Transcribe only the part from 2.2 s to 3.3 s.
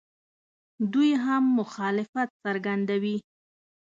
څرګندوي.